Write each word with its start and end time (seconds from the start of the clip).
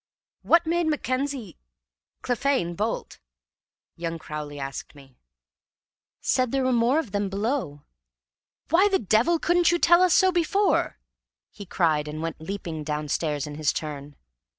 "What 0.41 0.65
made 0.65 0.87
Mackenzie 0.87 1.59
Clephane 2.23 2.73
bolt?" 2.75 3.19
young 3.95 4.17
Crowley 4.17 4.59
asked 4.59 4.95
me. 4.95 5.19
"Said 6.21 6.51
there 6.51 6.63
were 6.63 6.73
more 6.73 6.97
of 6.97 7.11
them 7.11 7.29
below." 7.29 7.83
"Why 8.71 8.89
the 8.89 8.97
devil 8.97 9.37
couldn't 9.37 9.71
you 9.71 9.77
tell 9.77 10.01
us 10.01 10.15
so 10.15 10.31
before?" 10.31 10.97
he 11.51 11.67
cried, 11.67 12.07
and 12.07 12.19
went 12.19 12.41
leaping 12.41 12.83
downstairs 12.83 13.45
in 13.45 13.53
his 13.53 13.71
turn. 13.71 14.15